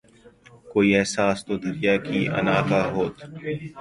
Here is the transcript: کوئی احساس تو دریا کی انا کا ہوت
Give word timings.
کوئی 0.71 0.89
احساس 0.97 1.37
تو 1.45 1.53
دریا 1.63 1.95
کی 2.05 2.19
انا 2.37 2.57
کا 2.69 2.81
ہوت 2.93 3.15